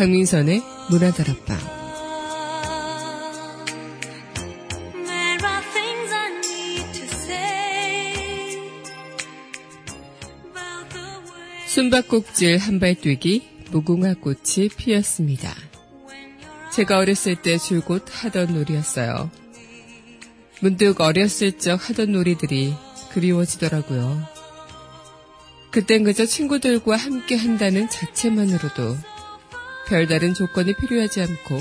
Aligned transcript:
강민선의 0.00 0.62
문화다락방 0.88 1.58
숨바꼭질 11.66 12.56
한발뛰기 12.56 13.66
무궁화 13.72 14.14
꽃이 14.14 14.70
피었습니다. 14.74 15.54
제가 16.72 16.96
어렸을 16.96 17.36
때 17.36 17.58
줄곧 17.58 18.06
하던 18.08 18.54
놀이였어요. 18.54 19.30
문득 20.62 20.98
어렸을 21.02 21.58
적 21.58 21.90
하던 21.90 22.12
놀이들이 22.12 22.72
그리워지더라고요. 23.12 24.26
그땐 25.70 26.04
그저 26.04 26.24
친구들과 26.24 26.96
함께 26.96 27.36
한다는 27.36 27.90
자체만으로도 27.90 28.96
별다른 29.90 30.34
조건이 30.34 30.72
필요하지 30.74 31.20
않고 31.20 31.58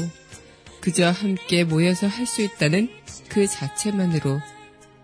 그저 0.82 1.10
함께 1.10 1.64
모여서 1.64 2.06
할 2.08 2.28
수 2.28 2.44
있다는 2.44 2.90
그 3.28 3.48
자체만으로 3.48 4.40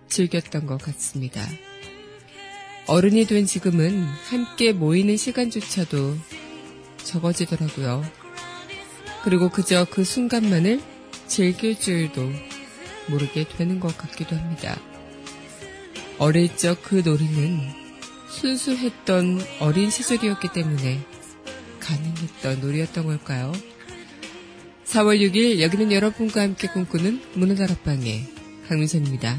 즐겼던 0.08 0.68
것 0.68 0.80
같습니다. 0.84 1.44
어른이 2.86 3.26
된 3.26 3.48
지금은 3.48 4.04
함께 4.04 4.74
모이는 4.74 5.18
시간조차도 5.18 6.18
적어지더라고요. 7.04 8.06
그리고 9.24 9.50
그저 9.50 9.88
그 9.90 10.04
순간만을 10.04 10.80
즐길 11.26 11.80
줄도 11.80 12.32
모르게 13.10 13.48
되는 13.48 13.80
것 13.80 13.98
같기도 13.98 14.36
합니다. 14.36 14.80
어릴 16.20 16.56
적 16.56 16.78
그 16.84 17.02
놀이는 17.04 17.60
순수했던 18.30 19.42
어린 19.62 19.90
시절이었기 19.90 20.50
때문에 20.54 21.15
가능했던 21.86 22.62
놀이였던 22.62 23.06
걸까요? 23.06 23.54
4월 24.86 25.20
6일 25.20 25.60
여기는 25.62 25.92
여러분과 25.92 26.42
함께 26.42 26.68
꿈꾸는 26.68 27.22
문화다락방의 27.36 28.26
강민선입니다. 28.68 29.38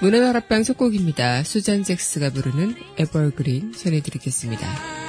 문화다락방 0.00 0.64
속곡입니다. 0.64 1.44
수잔 1.44 1.84
잭스가 1.84 2.30
부르는 2.30 2.74
에버그린 2.98 3.72
전해드리겠습니다. 3.72 5.01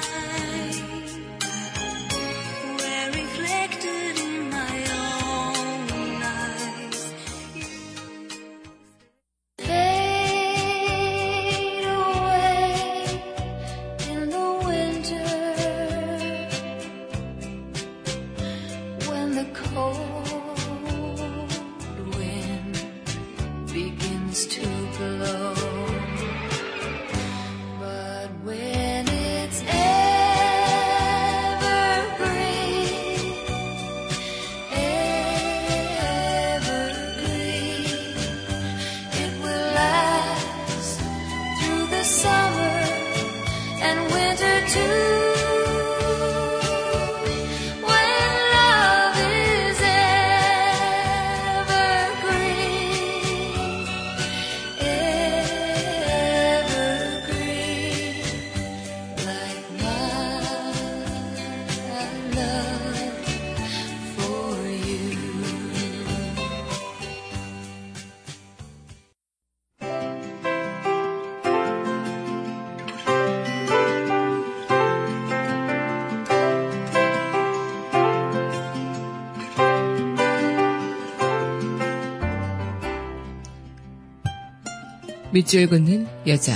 밑줄 85.34 85.66
긋는 85.66 86.06
여자. 86.28 86.54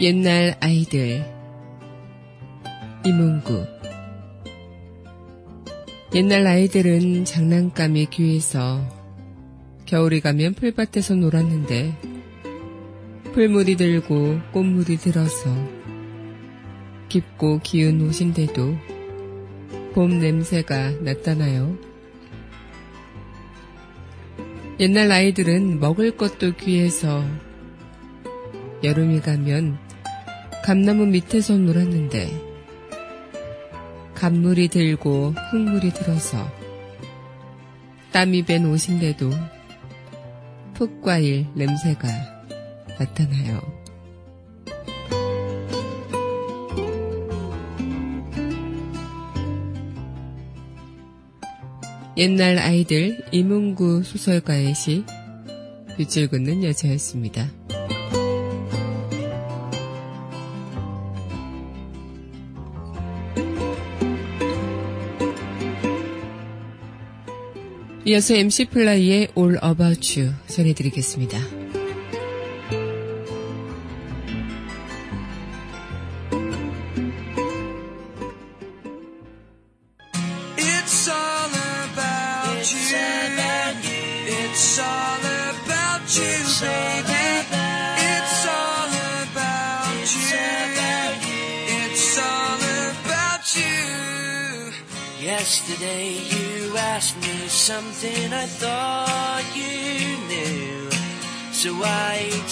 옛날 0.00 0.56
아이들 0.60 1.24
이문구 3.04 3.66
옛날 6.14 6.46
아이들은 6.46 7.24
장난감이 7.24 8.06
귀해서 8.10 8.80
겨울이 9.86 10.20
가면 10.20 10.54
풀밭에서 10.54 11.16
놀았는데 11.16 11.98
풀물이 13.34 13.74
들고 13.74 14.38
꽃물이 14.52 14.98
들어서 14.98 15.79
깊고 17.10 17.58
기운 17.62 18.00
옷인데도 18.00 18.76
봄 19.92 20.20
냄새가 20.20 20.92
났다나요? 21.00 21.76
옛날 24.78 25.10
아이들은 25.10 25.80
먹을 25.80 26.16
것도 26.16 26.52
귀해서 26.52 27.22
여름이 28.82 29.20
가면 29.20 29.76
감나무 30.64 31.04
밑에서 31.06 31.58
놀았는데 31.58 32.30
감물이 34.14 34.68
들고 34.68 35.34
흙물이 35.50 35.90
들어서 35.92 36.48
땀이 38.12 38.44
밴 38.44 38.66
옷인데도 38.66 39.30
풋과일 40.74 41.46
냄새가 41.54 42.08
나타나요. 42.98 43.79
옛날 52.16 52.58
아이들 52.58 53.22
이문구 53.30 54.02
소설가의 54.02 54.74
시 54.74 55.04
빗줄 55.96 56.28
긋는 56.28 56.64
여자였습니다. 56.64 57.50
이어서 68.06 68.34
MC 68.34 68.64
플라이의 68.66 69.28
All 69.36 69.58
About 69.62 70.20
You 70.20 70.34
전해드리겠습니다. 70.48 71.59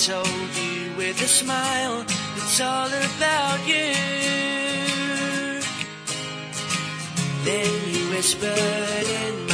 Told 0.07 0.29
you 0.55 0.93
with 0.97 1.21
a 1.23 1.27
smile, 1.27 2.05
it's 2.37 2.61
all 2.61 2.87
about 2.87 3.59
you. 3.67 3.95
Then 7.45 7.73
you 7.93 8.09
whispered 8.11 9.07
in 9.25 9.48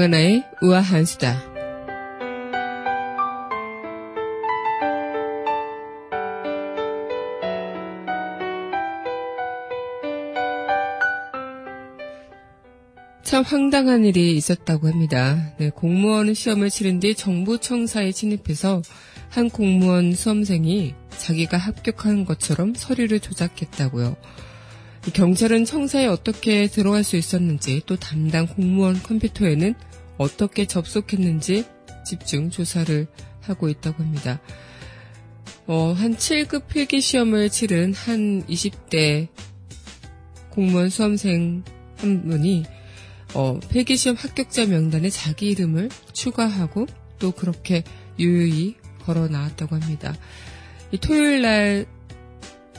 강하나의 0.00 0.44
우아한 0.62 1.04
수다. 1.04 1.36
참 13.22 13.44
황당한 13.44 14.06
일이 14.06 14.34
있었다고 14.36 14.88
합니다. 14.88 15.52
네, 15.58 15.68
공무원 15.68 16.32
시험을 16.32 16.70
치른 16.70 16.98
뒤 17.00 17.14
정부청사에 17.14 18.12
진입해서 18.12 18.80
한 19.28 19.50
공무원 19.50 20.14
수험생이 20.14 20.94
자기가 21.10 21.58
합격한 21.58 22.24
것처럼 22.24 22.72
서류를 22.74 23.20
조작했다고요. 23.20 24.16
경찰은 25.14 25.64
청사에 25.64 26.06
어떻게 26.06 26.66
들어갈 26.66 27.04
수 27.04 27.16
있었는지 27.16 27.80
또 27.86 27.96
담당 27.96 28.46
공무원 28.46 29.02
컴퓨터에는 29.02 29.74
어떻게 30.18 30.66
접속했는지 30.66 31.64
집중 32.04 32.50
조사를 32.50 33.06
하고 33.40 33.68
있다고 33.68 34.02
합니다. 34.02 34.40
어, 35.66 35.94
한 35.96 36.16
7급 36.16 36.66
필기 36.66 37.00
시험을 37.00 37.48
치른 37.48 37.94
한 37.94 38.44
20대 38.46 39.28
공무원 40.50 40.90
수험생 40.90 41.64
한 41.96 42.26
분이 42.26 42.64
어, 43.34 43.58
필기시험 43.70 44.16
합격자 44.16 44.66
명단에 44.66 45.08
자기 45.08 45.48
이름을 45.50 45.88
추가하고 46.12 46.86
또 47.18 47.30
그렇게 47.30 47.84
유유히 48.18 48.74
걸어 49.04 49.28
나왔다고 49.28 49.76
합니다. 49.76 50.14
이 50.90 50.98
토요일 50.98 51.42
날 51.42 51.86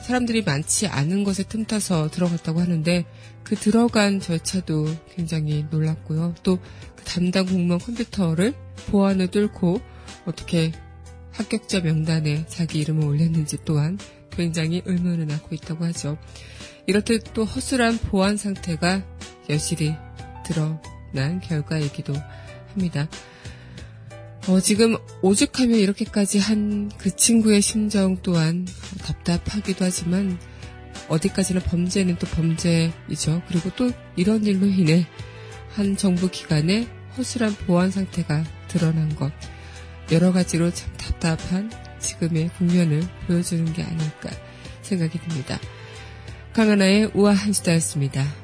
사람들이 0.02 0.42
많지 0.42 0.86
않은 0.86 1.24
것에 1.24 1.44
틈타서 1.44 2.10
들어갔다고 2.10 2.60
하는데 2.60 3.04
그 3.44 3.56
들어간 3.56 4.20
절차도 4.20 4.86
굉장히 5.14 5.66
놀랐고요. 5.70 6.34
또 6.42 6.58
그 7.02 7.04
담당 7.04 7.46
공무원 7.46 7.80
컴퓨터를 7.80 8.54
보안을 8.90 9.28
뚫고 9.28 9.80
어떻게 10.24 10.72
합격자 11.32 11.80
명단에 11.80 12.46
자기 12.46 12.80
이름을 12.80 13.06
올렸는지 13.06 13.58
또한 13.64 13.98
굉장히 14.30 14.82
의문을 14.84 15.26
낳고 15.26 15.54
있다고 15.54 15.84
하죠. 15.86 16.16
이렇듯 16.86 17.32
또 17.34 17.44
허술한 17.44 17.98
보안 17.98 18.36
상태가 18.36 19.02
여실히 19.50 19.94
드러난 20.44 21.40
결과이기도 21.40 22.14
합니다. 22.68 23.08
어, 24.48 24.60
지금 24.60 24.96
오죽하면 25.22 25.78
이렇게까지 25.78 26.38
한 26.38 26.82
그 27.02 27.14
친구의 27.16 27.60
심정 27.60 28.16
또한 28.22 28.66
답답하기도 29.04 29.84
하지만 29.84 30.38
어디까지나 31.08 31.60
범죄는 31.60 32.16
또 32.16 32.26
범죄이죠. 32.28 33.42
그리고 33.48 33.70
또 33.76 33.90
이런 34.14 34.44
일로 34.44 34.66
인해 34.66 35.06
한 35.70 35.96
정부 35.96 36.28
기관의 36.30 36.88
허술한 37.18 37.54
보안 37.66 37.90
상태가 37.90 38.44
드러난 38.68 39.14
것 39.16 39.32
여러 40.12 40.32
가지로 40.32 40.72
참 40.72 40.92
답답한 40.96 41.70
지금의 41.98 42.50
국면을 42.56 43.02
보여주는 43.26 43.72
게 43.72 43.82
아닐까 43.82 44.30
생각이 44.82 45.18
듭니다. 45.18 45.58
강하나의 46.52 47.10
우아한 47.14 47.52
수다였습니다. 47.52 48.41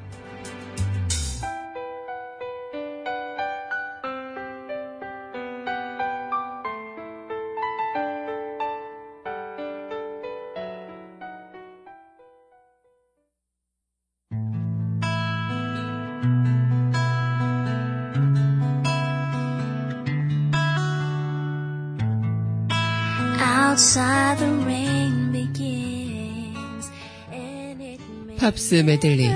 팝스 28.48 28.76
메들리. 28.76 29.28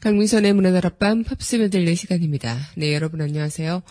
강민선의 0.00 0.52
문화다락방 0.52 1.24
팝스 1.24 1.56
메들리 1.56 1.94
시간입니다. 1.94 2.58
네, 2.76 2.92
여러분 2.92 3.22
안녕하세요. 3.22 3.82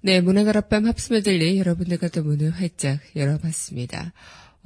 네, 0.00 0.20
문화다락방 0.20 0.84
팝스 0.84 1.14
메들리 1.14 1.58
여러분들과 1.58 2.06
또 2.10 2.22
문을 2.22 2.52
활짝 2.52 3.00
열어봤습니다. 3.16 4.12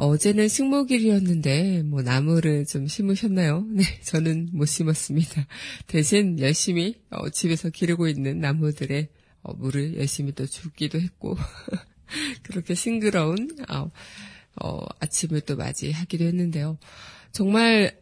어제는 0.00 0.48
식목일이었는데 0.48 1.82
뭐 1.82 2.00
나무를 2.00 2.64
좀 2.64 2.86
심으셨나요? 2.86 3.66
네, 3.68 3.82
저는 4.00 4.48
못 4.50 4.64
심었습니다. 4.64 5.46
대신 5.88 6.40
열심히 6.40 6.94
어, 7.10 7.28
집에서 7.28 7.68
기르고 7.68 8.08
있는 8.08 8.40
나무들의 8.40 9.08
어, 9.42 9.52
물을 9.52 9.98
열심히 9.98 10.32
또 10.32 10.46
주기도 10.46 10.98
했고 10.98 11.36
그렇게 12.44 12.74
싱그러운 12.74 13.50
어, 13.68 13.90
어, 14.62 14.86
아침을 15.00 15.42
또 15.42 15.56
맞이하기도 15.56 16.24
했는데요. 16.24 16.78
정말 17.32 17.99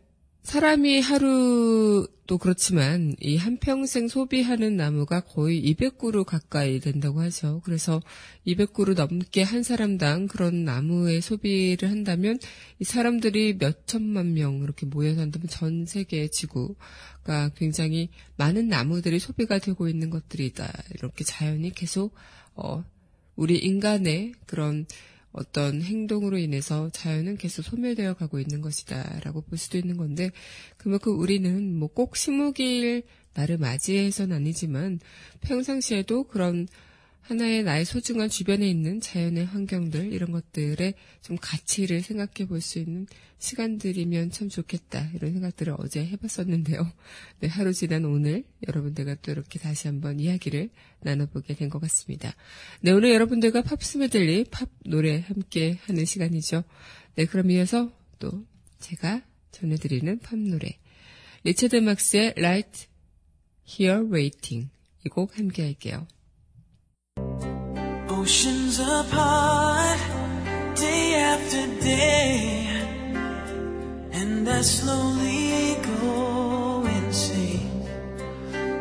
사람이 0.49 1.03
하루도 1.03 2.39
그렇지만 2.41 3.15
이 3.21 3.37
한평생 3.37 4.09
소비하는 4.09 4.79
나무가 4.79 5.21
거의 5.21 5.63
200그루 5.63 6.25
가까이 6.25 6.81
된다고 6.81 7.21
하죠. 7.21 7.61
그래서 7.67 8.01
200그루 8.47 8.95
넘게 8.95 9.43
한 9.43 9.63
사람당 9.63 10.27
그런 10.27 10.65
나무의 10.65 11.21
소비를 11.21 11.91
한다면 11.91 12.39
이 12.79 12.85
사람들이 12.85 13.59
몇 13.59 13.87
천만 13.87 14.33
명 14.33 14.63
이렇게 14.63 14.87
모여서 14.87 15.21
한다면 15.21 15.49
전 15.51 15.85
세계 15.85 16.29
지구가 16.29 17.51
굉장히 17.55 18.09
많은 18.39 18.69
나무들이 18.69 19.19
소비가 19.19 19.59
되고 19.59 19.87
있는 19.87 20.09
것들이다. 20.09 20.67
이렇게 20.95 21.25
자연이 21.25 21.75
계속 21.75 22.15
어 22.55 22.83
우리 23.37 23.59
인간의 23.59 24.33
그런 24.47 24.87
어떤 25.39 25.83
행동으로 25.83 26.39
인해서 26.39 26.91
자연은 26.91 27.37
계속 27.37 27.63
소멸되어 27.63 28.15
가고 28.15 28.41
있는 28.41 28.61
것이다라고 28.61 29.43
볼 29.43 29.59
수도 29.59 29.79
있는 29.79 29.97
건데 29.97 30.31
그만큼 30.77 31.19
우리는 31.19 31.75
뭐 31.79 31.89
꼭 31.89 32.17
식목일 32.17 33.03
날을 33.35 33.59
맞이해서는 33.59 34.37
아니지만 34.37 35.01
평상시에도 35.41 36.25
그런 36.25 36.69
하나의 37.29 37.63
나의 37.63 37.85
소중한 37.85 38.31
주변에 38.31 38.67
있는 38.67 39.03
자연의 39.03 39.45
환경들 39.45 40.15
이런 40.15 40.33
것들의 40.33 40.95
좀 41.21 41.37
가치를 41.39 42.01
생각해 42.01 42.49
볼 42.49 42.63
수 42.63 42.79
있는 42.79 43.07
시간들이면 43.39 44.31
참 44.31 44.49
좋겠다 44.49 45.11
이런 45.15 45.35
생각들을 45.35 45.75
어제 45.79 46.05
해봤었는데요. 46.07 46.91
네, 47.41 47.49
하루 47.49 47.75
지난 47.75 48.07
오늘 48.07 48.45
여러분들과 48.67 49.17
또 49.17 49.31
이렇게 49.31 49.59
다시 49.59 49.89
한번 49.89 50.21
이야기를 50.21 50.71
나눠보게 51.03 51.55
된 51.55 51.69
것 51.69 51.81
같습니다. 51.83 52.35
네, 52.81 52.93
오늘 52.93 53.13
여러분들과 53.13 53.61
팝스 53.61 53.99
메들리 53.99 54.45
팝 54.51 54.71
노래 54.87 55.21
함께 55.21 55.77
하는 55.83 56.07
시간이죠. 56.07 56.65
네, 57.17 57.27
그럼 57.27 57.51
이어서 57.51 57.93
또 58.19 58.47
제가 58.81 59.23
전해드리는 59.53 60.19
팝 60.21 60.39
노래 60.39 60.79
리처드 61.45 61.77
막스의 61.77 62.35
Right 62.39 62.87
Here 63.69 64.01
Waiting 64.11 64.71
이 65.05 65.09
곡 65.11 65.39
함께 65.39 65.63
할게요. 65.63 66.07
Oceans 68.29 68.79
apart, 68.79 69.99
day 70.77 71.15
after 71.15 71.67
day, 71.81 72.69
and 74.13 74.47
I 74.47 74.61
slowly 74.61 75.77
go 75.81 76.85
insane. 76.85 77.89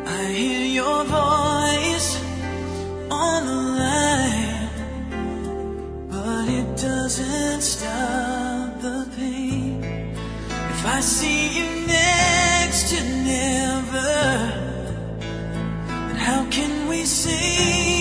I 0.06 0.24
hear 0.40 0.66
your 0.80 1.02
voice 1.04 2.10
on 3.10 3.46
the 3.46 3.60
line, 3.80 4.68
but 6.10 6.46
it 6.60 6.68
doesn't 6.76 7.62
stop 7.62 8.82
the 8.82 9.08
pain. 9.16 9.82
If 10.74 10.84
I 10.84 11.00
see 11.00 11.56
you 11.58 11.86
next 11.86 12.90
to 12.90 13.00
never. 13.32 14.12
But 15.88 16.18
how 16.18 16.44
can 16.50 16.86
we 16.90 17.06
say 17.06 17.97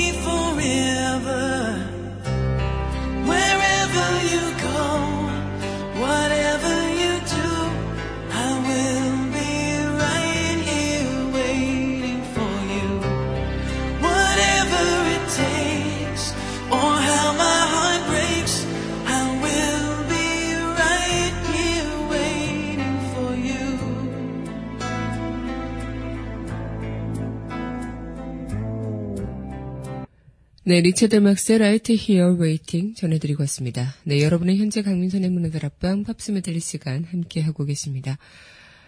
네, 30.67 30.81
리처드 30.81 31.15
막스의 31.15 31.59
Right 31.59 31.93
Here 31.93 32.33
Waiting 32.33 32.99
전해드리고 32.99 33.43
왔습니다. 33.43 33.95
네, 34.03 34.21
여러분은 34.21 34.57
현재 34.57 34.81
강민선의 34.81 35.29
문화다락방 35.29 36.03
팝스 36.03 36.31
메들리 36.31 36.59
시간 36.59 37.05
함께하고 37.05 37.63
계십니다. 37.63 38.17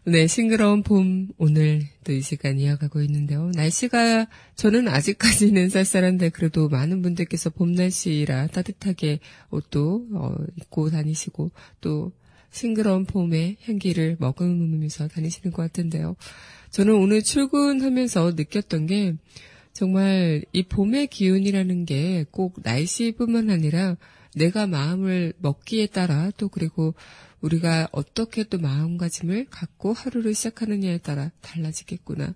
네, 0.04 0.26
싱그러운 0.26 0.82
봄 0.82 1.28
오늘 1.38 1.82
또 2.04 2.12
이 2.12 2.22
시간 2.22 2.58
이어가고 2.58 3.02
있는데요. 3.02 3.50
날씨가 3.54 4.26
저는 4.56 4.88
아직까지는 4.88 5.68
쌀쌀한데 5.68 6.30
그래도 6.30 6.68
많은 6.68 7.02
분들께서 7.02 7.50
봄 7.50 7.72
날씨라 7.72 8.46
따뜻하게 8.48 9.20
옷도 9.50 10.06
어, 10.14 10.34
입고 10.56 10.90
다니시고 10.90 11.50
또 11.80 12.12
싱그러운 12.50 13.04
봄의 13.04 13.58
향기를 13.64 14.16
머금으면서 14.18 15.08
다니시는 15.08 15.52
것 15.52 15.62
같은데요. 15.62 16.16
저는 16.70 16.94
오늘 16.94 17.22
출근하면서 17.22 18.32
느꼈던 18.36 18.86
게 18.86 19.14
정말 19.74 20.42
이 20.52 20.62
봄의 20.64 21.08
기운이라는 21.08 21.84
게 21.84 22.24
꼭 22.30 22.60
날씨뿐만 22.62 23.50
아니라 23.50 23.96
내가 24.34 24.66
마음을 24.66 25.34
먹기에 25.38 25.86
따라 25.86 26.30
또 26.36 26.48
그리고 26.48 26.94
우리가 27.40 27.88
어떻게 27.92 28.44
또 28.44 28.58
마음가짐을 28.58 29.46
갖고 29.50 29.92
하루를 29.92 30.34
시작하느냐에 30.34 30.98
따라 30.98 31.30
달라지겠구나. 31.40 32.34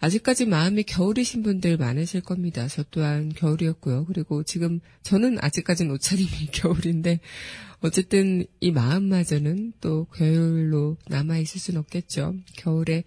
아직까지 0.00 0.46
마음이 0.46 0.84
겨울이신 0.84 1.42
분들 1.42 1.76
많으실 1.76 2.22
겁니다. 2.22 2.66
저 2.68 2.82
또한 2.90 3.28
겨울이었고요. 3.30 4.06
그리고 4.06 4.42
지금 4.42 4.80
저는 5.02 5.38
아직까지는 5.40 5.92
옷차림이 5.92 6.46
겨울인데 6.52 7.20
어쨌든 7.80 8.46
이 8.60 8.70
마음마저는 8.70 9.74
또 9.80 10.06
겨울로 10.06 10.96
남아있을 11.08 11.60
순 11.60 11.76
없겠죠. 11.76 12.34
겨울에 12.56 13.04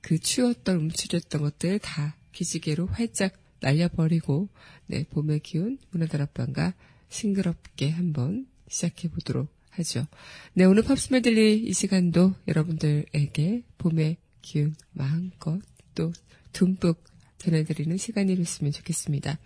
그 0.00 0.18
추웠던 0.18 0.76
움츠렸던 0.76 1.42
것들 1.42 1.80
다 1.80 2.16
기지개로 2.32 2.86
활짝 2.86 3.32
날려버리고 3.60 4.48
네 4.86 5.04
봄의 5.10 5.40
기운 5.40 5.78
문화다락방과 5.90 6.74
싱그럽게 7.08 7.90
한번 7.90 8.46
시작해 8.68 9.08
보도록 9.08 9.57
하죠. 9.78 10.06
네, 10.54 10.64
오늘 10.64 10.82
팝스 10.82 11.12
메들리 11.12 11.64
이 11.64 11.72
시간도 11.72 12.34
여러분들에게 12.46 13.62
봄의 13.78 14.16
기운 14.42 14.74
마음껏 14.92 15.60
또 15.94 16.12
듬뿍 16.52 17.02
전해드리는 17.38 17.96
시간이 17.96 18.36
됐으면 18.36 18.72
좋겠습니다. 18.72 19.38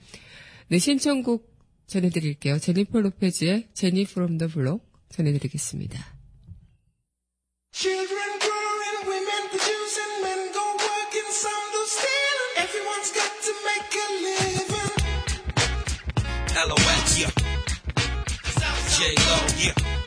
네, 0.68 0.78
신청곡 0.78 1.52
전해드릴게요. 1.86 2.58
제니퍼 2.58 3.00
로페즈의 3.00 3.68
Jenny 3.75 4.04
from 4.06 4.38
the 4.38 4.49
Block 4.49 4.90
전해드리겠습니다. 5.10 6.16
Children 7.74 8.38
growing, 8.40 9.04
women 9.08 9.48
producing, 9.50 10.22
men 10.22 10.52
go 10.52 10.64
working, 10.76 11.28
some 11.32 11.72
do 11.72 11.84
stealing. 11.88 12.52
Everyone's 12.64 13.12
got 13.12 13.32
to 13.44 13.52
make 13.64 13.92
a 13.92 14.06
living. 14.24 14.92
LOX, 16.68 17.18
yeah. 17.18 17.32
J-Lo, 18.92 19.36
yeah, 19.56 19.72
yeah, 19.72 20.01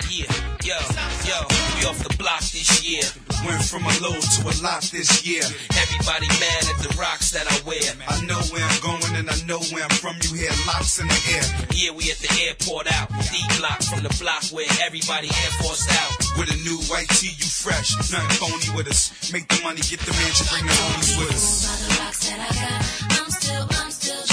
yo, 0.65 0.81
yo. 1.29 1.37
We 1.77 1.85
off 1.85 2.01
the 2.01 2.13
block 2.17 2.41
this 2.49 2.81
year. 2.81 3.05
Went 3.45 3.61
from 3.61 3.85
a 3.85 3.93
low 4.01 4.17
to 4.17 4.41
a 4.41 4.53
lot 4.65 4.81
this 4.89 5.21
year. 5.21 5.45
Everybody 5.77 6.27
mad 6.41 6.63
at 6.65 6.77
the 6.81 6.89
rocks 6.97 7.29
that 7.31 7.45
I 7.45 7.55
wear. 7.69 7.85
I 8.09 8.25
know 8.25 8.41
where 8.49 8.65
I'm 8.65 8.81
going 8.81 9.13
and 9.13 9.29
I 9.29 9.37
know 9.45 9.61
where 9.69 9.85
I'm 9.85 9.95
from. 10.01 10.17
You 10.25 10.41
hear 10.41 10.55
locks 10.65 10.97
in 10.97 11.07
the 11.07 11.19
air. 11.37 11.45
Yeah, 11.77 11.91
we 11.93 12.09
at 12.09 12.17
the 12.17 12.33
airport 12.49 12.89
out. 12.97 13.13
D 13.29 13.37
block 13.61 13.79
from 13.85 14.01
the 14.01 14.13
block 14.17 14.43
where 14.49 14.65
everybody 14.81 15.29
Air 15.29 15.53
Force 15.61 15.85
out. 15.85 16.11
With 16.41 16.49
a 16.49 16.57
new 16.65 16.81
white 16.89 17.09
tee, 17.13 17.29
you 17.37 17.45
fresh. 17.45 17.93
Nothing 18.09 18.35
phony 18.41 18.69
with 18.75 18.87
us. 18.89 19.13
Make 19.31 19.47
the 19.47 19.61
money, 19.61 19.85
get 19.85 20.01
the 20.01 20.13
mansion, 20.17 20.49
bring 20.49 20.65
the 20.65 20.73
homies 20.73 21.13
with 21.21 21.29
us. 21.29 21.45
The 21.61 22.01
rocks 22.01 22.21
that 22.25 22.41
I 22.41 22.49
got, 22.57 23.21
I'm 23.21 23.29
still, 23.29 23.67
I'm 23.69 23.91
still 23.91 24.24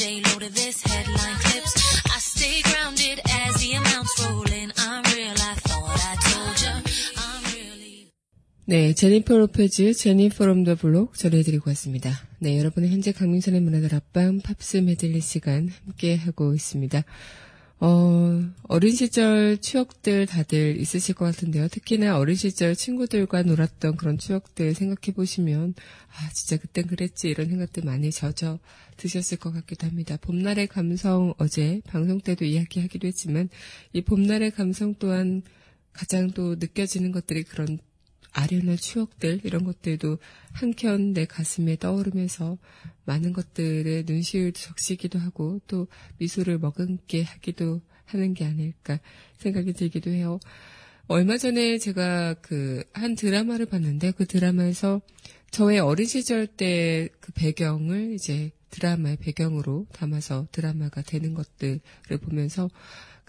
J 0.00 0.22
Lo 0.32 0.38
to 0.38 0.48
this 0.48 0.80
headline 0.80 1.36
clips. 1.44 1.76
I 2.08 2.16
stay 2.20 2.62
grounded 2.62 3.20
as 3.20 3.60
the 3.60 3.76
amounts 3.76 4.16
roll 4.24 4.48
in. 4.48 4.72
I'm 4.78 5.04
real. 5.12 5.36
I 5.36 5.52
thought 5.60 5.92
I 5.92 6.16
told 6.24 6.56
ya. 6.64 6.80
I'm 7.20 7.44
real. 7.52 8.08
네, 8.64 8.94
제니퍼 8.94 9.36
로페즈, 9.36 9.92
Jenny 9.92 10.30
from 10.30 10.64
the 10.64 10.74
Block 10.74 11.18
전해드리고 11.18 11.68
왔습니다. 11.68 12.18
네, 12.38 12.56
여러분은 12.58 12.88
현재 12.88 13.12
강민선의 13.12 13.60
문화다락방 13.60 14.40
팝스 14.40 14.78
메들리 14.78 15.20
시간 15.20 15.68
함께 15.68 16.14
하고 16.14 16.54
있습니다. 16.54 17.04
어, 17.82 18.42
어린 18.64 18.94
시절 18.94 19.56
추억들 19.56 20.26
다들 20.26 20.78
있으실 20.78 21.14
것 21.14 21.24
같은데요. 21.24 21.68
특히나 21.68 22.18
어린 22.18 22.36
시절 22.36 22.76
친구들과 22.76 23.42
놀았던 23.42 23.96
그런 23.96 24.18
추억들 24.18 24.74
생각해 24.74 25.14
보시면, 25.16 25.74
아, 26.08 26.30
진짜 26.34 26.58
그땐 26.58 26.86
그랬지, 26.86 27.30
이런 27.30 27.48
생각들 27.48 27.84
많이 27.84 28.10
젖어 28.10 28.58
드셨을 28.98 29.38
것 29.38 29.52
같기도 29.52 29.86
합니다. 29.86 30.18
봄날의 30.20 30.66
감성, 30.66 31.32
어제 31.38 31.80
방송 31.86 32.20
때도 32.20 32.44
이야기하기도 32.44 33.06
했지만, 33.08 33.48
이 33.94 34.02
봄날의 34.02 34.50
감성 34.50 34.94
또한 34.98 35.40
가장 35.94 36.30
또 36.32 36.56
느껴지는 36.56 37.12
것들이 37.12 37.44
그런 37.44 37.78
아련한 38.32 38.76
추억들 38.76 39.40
이런 39.44 39.64
것들도 39.64 40.18
한켠 40.52 41.12
내 41.12 41.24
가슴에 41.24 41.76
떠오르면서 41.76 42.58
많은 43.04 43.32
것들에 43.32 44.04
눈시울 44.06 44.52
적시기도 44.52 45.18
하고 45.18 45.60
또 45.66 45.88
미소를 46.18 46.58
머금게 46.58 47.22
하기도 47.22 47.80
하는 48.04 48.34
게 48.34 48.44
아닐까 48.44 48.98
생각이 49.38 49.72
들기도 49.72 50.10
해요. 50.10 50.40
얼마 51.06 51.36
전에 51.36 51.78
제가 51.78 52.34
그 52.34 52.84
한 52.92 53.14
드라마를 53.16 53.66
봤는데 53.66 54.12
그 54.12 54.26
드라마에서 54.26 55.00
저의 55.50 55.80
어린 55.80 56.06
시절 56.06 56.46
때 56.46 57.08
그 57.20 57.32
배경을 57.32 58.12
이제 58.14 58.50
드라마의 58.70 59.16
배경으로 59.16 59.86
담아서 59.92 60.46
드라마가 60.52 61.02
되는 61.02 61.34
것들을 61.34 61.80
보면서 62.22 62.70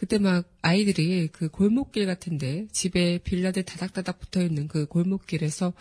그때 0.01 0.17
막 0.17 0.51
아이들이 0.63 1.27
그 1.27 1.47
골목길 1.47 2.07
같은데 2.07 2.65
집에 2.71 3.19
빌라들 3.19 3.61
다닥다닥 3.61 4.19
붙어 4.19 4.41
있는 4.41 4.67
그 4.67 4.87
골목길에서 4.87 5.73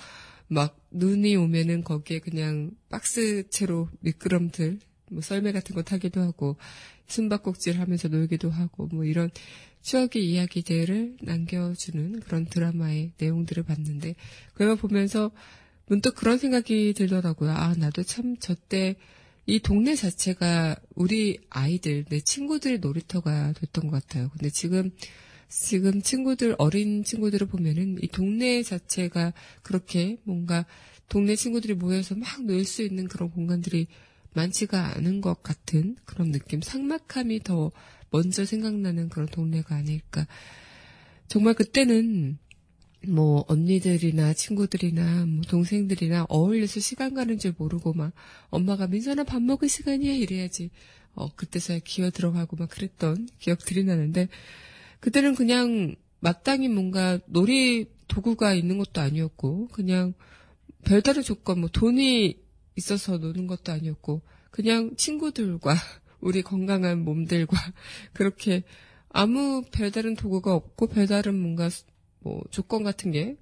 막 0.46 0.78
눈이 0.90 1.36
오면은 1.36 1.82
거기에 1.84 2.18
그냥 2.18 2.72
박스 2.90 3.48
채로 3.48 3.88
미끄럼틀 4.00 4.78
뭐 5.10 5.22
썰매 5.22 5.52
같은 5.52 5.74
거 5.74 5.80
타기도 5.80 6.20
하고 6.20 6.58
숨바꼭질 7.06 7.80
하면서 7.80 8.08
놀기도 8.08 8.50
하고 8.50 8.90
뭐 8.92 9.06
이런 9.06 9.30
추억의 9.80 10.22
이야기들을 10.28 11.16
남겨주는 11.22 12.20
그런 12.20 12.44
드라마의 12.44 13.12
내용들을 13.16 13.62
봤는데 13.62 14.16
그걸 14.52 14.76
보면서 14.76 15.30
문득 15.86 16.14
그런 16.14 16.36
생각이 16.36 16.92
들더라고요. 16.92 17.52
아 17.52 17.74
나도 17.74 18.02
참 18.02 18.36
저때 18.36 18.96
이 19.50 19.58
동네 19.60 19.94
자체가 19.96 20.76
우리 20.94 21.38
아이들, 21.50 22.04
내 22.04 22.20
친구들 22.20 22.80
놀이터가 22.80 23.52
됐던 23.54 23.90
것 23.90 24.02
같아요. 24.02 24.28
근데 24.30 24.48
지금, 24.50 24.90
지금 25.48 26.00
친구들, 26.02 26.54
어린 26.58 27.02
친구들을 27.02 27.48
보면은 27.48 27.98
이 28.00 28.08
동네 28.08 28.62
자체가 28.62 29.32
그렇게 29.62 30.18
뭔가 30.24 30.66
동네 31.08 31.34
친구들이 31.34 31.74
모여서 31.74 32.14
막 32.14 32.40
놀 32.46 32.64
수 32.64 32.82
있는 32.82 33.08
그런 33.08 33.30
공간들이 33.30 33.88
많지가 34.34 34.96
않은 34.96 35.20
것 35.20 35.42
같은 35.42 35.96
그런 36.04 36.30
느낌, 36.30 36.60
상막함이 36.62 37.40
더 37.42 37.72
먼저 38.10 38.44
생각나는 38.44 39.08
그런 39.08 39.26
동네가 39.26 39.74
아닐까. 39.74 40.26
정말 41.26 41.54
그때는 41.54 42.38
뭐 43.06 43.44
언니들이나 43.48 44.34
친구들이나 44.34 45.26
뭐 45.26 45.42
동생들이나 45.42 46.26
어울려서 46.28 46.80
시간 46.80 47.14
가는 47.14 47.38
줄 47.38 47.54
모르고 47.56 47.94
막 47.94 48.12
엄마가 48.50 48.86
민선아 48.86 49.24
밥 49.24 49.42
먹을 49.42 49.68
시간이야 49.68 50.12
이래야지. 50.12 50.70
어 51.14 51.34
그때서야 51.34 51.80
기어 51.84 52.10
들어가고 52.10 52.56
막 52.56 52.68
그랬던 52.70 53.28
기억들이 53.38 53.84
나는데 53.84 54.28
그때는 55.00 55.34
그냥 55.34 55.96
마땅히 56.20 56.68
뭔가 56.68 57.18
놀이 57.26 57.86
도구가 58.06 58.54
있는 58.54 58.78
것도 58.78 59.00
아니었고 59.00 59.68
그냥 59.68 60.14
별다른 60.84 61.22
조건 61.22 61.60
뭐 61.60 61.68
돈이 61.72 62.38
있어서 62.76 63.18
노는 63.18 63.46
것도 63.46 63.72
아니었고 63.72 64.22
그냥 64.50 64.94
친구들과 64.96 65.74
우리 66.20 66.42
건강한 66.42 67.02
몸들과 67.04 67.56
그렇게 68.12 68.62
아무 69.08 69.62
별다른 69.72 70.14
도구가 70.14 70.54
없고 70.54 70.88
별다른 70.88 71.34
뭔가 71.40 71.70
뭐 72.20 72.42
조건 72.50 72.82
같은 72.82 73.10
게 73.10 73.36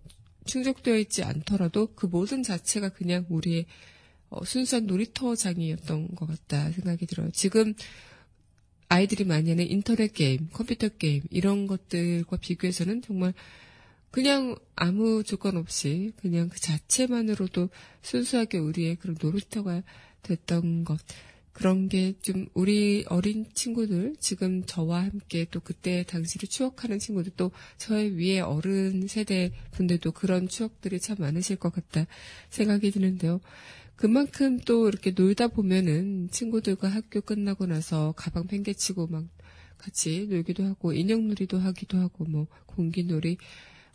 충족되어 0.46 0.96
있지 0.98 1.22
않더라도 1.22 1.88
그 1.94 2.06
모든 2.06 2.42
자체가 2.42 2.90
그냥 2.90 3.26
우리의 3.28 3.66
어, 4.30 4.44
순수한 4.44 4.86
놀이터장이었던 4.86 6.14
것 6.14 6.26
같다 6.26 6.70
생각이 6.72 7.06
들어요. 7.06 7.30
지금 7.32 7.74
아이들이 8.88 9.24
많이 9.24 9.50
하는 9.50 9.70
인터넷 9.70 10.12
게임, 10.12 10.48
컴퓨터 10.52 10.88
게임 10.88 11.22
이런 11.30 11.66
것들과 11.66 12.38
비교해서는 12.38 13.02
정말 13.02 13.34
그냥 14.10 14.56
아무 14.74 15.22
조건 15.22 15.56
없이 15.58 16.12
그냥 16.16 16.48
그 16.48 16.58
자체만으로도 16.58 17.68
순수하게 18.00 18.58
우리의 18.58 18.96
그런 18.96 19.16
놀이터가 19.20 19.82
됐던 20.22 20.84
것. 20.84 20.98
그런 21.58 21.88
게 21.88 22.14
좀 22.22 22.46
우리 22.54 23.04
어린 23.08 23.44
친구들, 23.52 24.14
지금 24.20 24.62
저와 24.64 25.02
함께 25.02 25.44
또 25.50 25.58
그때 25.58 26.04
당시를 26.04 26.48
추억하는 26.48 27.00
친구들, 27.00 27.32
또 27.36 27.50
저의 27.78 28.16
위에 28.16 28.38
어른 28.38 29.08
세대 29.08 29.50
분들도 29.72 30.12
그런 30.12 30.46
추억들이 30.46 31.00
참 31.00 31.16
많으실 31.18 31.56
것 31.56 31.72
같다 31.72 32.06
생각이 32.50 32.92
드는데요. 32.92 33.40
그만큼 33.96 34.60
또 34.60 34.88
이렇게 34.88 35.10
놀다 35.10 35.48
보면은 35.48 36.28
친구들과 36.30 36.86
학교 36.86 37.20
끝나고 37.20 37.66
나서 37.66 38.14
가방 38.16 38.46
팽개치고 38.46 39.08
막 39.08 39.24
같이 39.78 40.28
놀기도 40.28 40.64
하고 40.64 40.92
인형놀이도 40.92 41.58
하기도 41.58 41.98
하고 41.98 42.24
뭐 42.24 42.46
공기놀이 42.66 43.36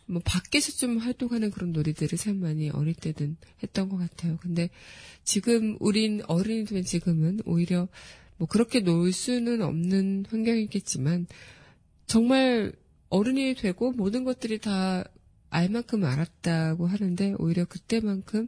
뭐 0.05 0.21
밖에서 0.23 0.71
좀 0.73 0.97
활동하는 0.97 1.51
그런 1.51 1.71
놀이들을 1.71 2.17
참 2.17 2.37
많이 2.37 2.69
어릴 2.69 2.93
때는 2.93 3.37
했던 3.61 3.89
것 3.89 3.97
같아요. 3.97 4.37
근데 4.41 4.69
지금 5.23 5.77
우린 5.79 6.21
어른이 6.27 6.65
된 6.65 6.83
지금은 6.83 7.41
오히려 7.45 7.87
뭐 8.37 8.47
그렇게 8.47 8.81
놀 8.81 9.11
수는 9.11 9.61
없는 9.61 10.25
환경이겠지만 10.29 11.27
정말 12.05 12.73
어른이 13.09 13.55
되고 13.55 13.91
모든 13.91 14.23
것들이 14.23 14.59
다 14.59 15.05
알만큼 15.49 16.03
알았다고 16.03 16.87
하는데 16.87 17.35
오히려 17.37 17.65
그때만큼 17.65 18.47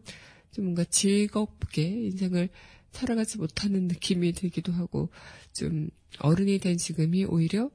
좀 0.52 0.66
뭔가 0.66 0.84
즐겁게 0.84 1.84
인생을 1.84 2.50
살아가지 2.92 3.38
못하는 3.38 3.88
느낌이 3.88 4.34
들기도 4.34 4.72
하고 4.72 5.10
좀 5.54 5.90
어른이 6.20 6.60
된 6.60 6.78
지금이 6.78 7.26
오히려 7.26 7.70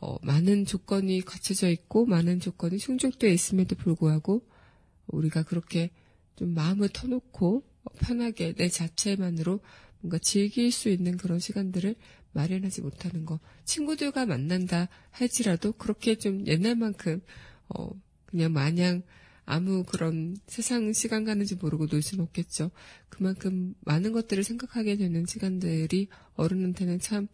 어, 0.00 0.18
많은 0.22 0.66
조건이 0.66 1.22
갖춰져 1.22 1.68
있고 1.70 2.06
많은 2.06 2.40
조건이 2.40 2.78
충족되어 2.78 3.30
있음에도 3.30 3.76
불구하고 3.76 4.46
우리가 5.06 5.42
그렇게 5.42 5.90
좀 6.36 6.54
마음을 6.54 6.88
터놓고 6.90 7.64
편하게 8.00 8.52
내 8.54 8.68
자체만으로 8.68 9.60
뭔가 10.00 10.18
즐길 10.18 10.70
수 10.70 10.90
있는 10.90 11.16
그런 11.16 11.38
시간들을 11.38 11.94
마련하지 12.32 12.82
못하는 12.82 13.24
거. 13.24 13.40
친구들과 13.64 14.26
만난다 14.26 14.88
할지라도 15.10 15.72
그렇게 15.72 16.16
좀 16.16 16.46
옛날만큼 16.46 17.22
어, 17.68 17.90
그냥 18.26 18.52
마냥 18.52 19.02
아무 19.46 19.84
그런 19.84 20.36
세상 20.46 20.92
시간 20.92 21.24
가는지 21.24 21.54
모르고 21.54 21.86
놀 21.86 22.02
수는 22.02 22.24
없겠죠. 22.24 22.70
그만큼 23.08 23.74
많은 23.80 24.12
것들을 24.12 24.44
생각하게 24.44 24.96
되는 24.96 25.24
시간들이 25.24 26.08
어른한테는 26.34 26.98
참 26.98 27.28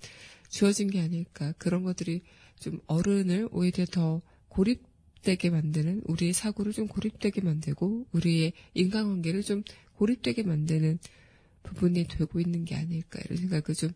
주어진 0.49 0.89
게 0.89 1.01
아닐까. 1.01 1.53
그런 1.59 1.83
것들이 1.83 2.23
좀 2.63 2.81
어른을 2.87 3.49
오히려 3.51 3.85
더 3.85 4.23
고립되게 4.49 5.51
만드는 5.51 6.03
우리의 6.05 6.33
사고를 6.33 6.73
좀 6.73 6.87
고립되게 6.87 7.41
만들고 7.41 8.07
우리의 8.13 8.53
인간관계를 8.75 9.43
좀 9.43 9.63
고립되게 9.97 10.45
만드는 10.45 10.99
부분이 11.65 12.07
되고 12.09 12.41
있는 12.41 12.65
게 12.65 12.77
아닐까 12.77 13.21
이런 13.25 13.37
생각을 13.37 13.75
좀 13.75 13.91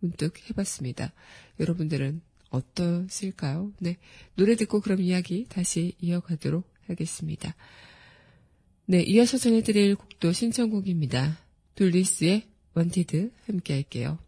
문득 0.00 0.34
해봤습니다. 0.48 1.12
여러분들은 1.60 2.22
어떠실까요? 2.50 3.72
네. 3.78 3.96
노래 4.36 4.56
듣고 4.56 4.80
그럼 4.80 5.00
이야기 5.00 5.46
다시 5.48 5.92
이어가도록 6.00 6.64
하겠습니다. 6.86 7.54
네. 8.86 9.02
이어서 9.02 9.36
전해드릴 9.36 9.96
곡도 9.96 10.32
신청곡입니다. 10.32 11.38
둘리스의 11.74 12.48
원티드 12.74 13.30
함께 13.46 13.74
할게요. 13.74 14.18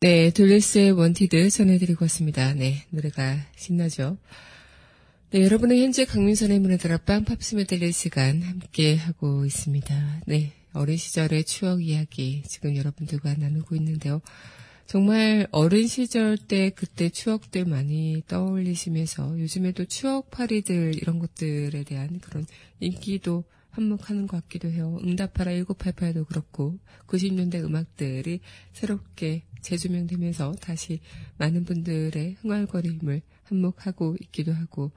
네, 0.00 0.30
둘리스의 0.30 0.92
Wanted 0.92 1.50
전해드리고 1.50 2.04
왔습니다. 2.04 2.54
네, 2.54 2.84
노래가 2.90 3.36
신나죠? 3.56 4.16
네, 5.30 5.42
여러분은 5.42 5.76
현재 5.76 6.04
강민선의 6.04 6.60
문화다락방 6.60 7.24
팝스 7.24 7.64
메들리 7.64 7.92
시간 7.92 8.40
함께 8.42 8.94
하고 8.94 9.44
있습니다. 9.44 10.22
네, 10.26 10.52
어린 10.72 10.96
시절의 10.96 11.42
추억 11.42 11.82
이야기 11.82 12.44
지금 12.46 12.76
여러분들과 12.76 13.34
나누고 13.34 13.74
있는데요. 13.74 14.20
정말 14.86 15.48
어린 15.50 15.88
시절 15.88 16.38
때 16.38 16.70
그때 16.70 17.08
추억들 17.08 17.64
많이 17.64 18.22
떠올리시면서 18.28 19.40
요즘에도 19.40 19.84
추억팔이들 19.84 20.94
이런 20.94 21.18
것들에 21.18 21.82
대한 21.82 22.20
그런 22.20 22.46
인기도 22.78 23.42
한몫하는 23.78 24.26
것 24.26 24.42
같기도 24.42 24.68
해요. 24.68 24.98
응답하라 25.04 25.52
1988도 25.52 26.26
그렇고 26.26 26.78
90년대 27.06 27.62
음악들이 27.62 28.40
새롭게 28.72 29.44
재조명되면서 29.62 30.52
다시 30.60 31.00
많은 31.38 31.64
분들의 31.64 32.36
흥얼거림을 32.40 33.22
한몫하고 33.44 34.16
있기도 34.20 34.52
하고 34.52 34.90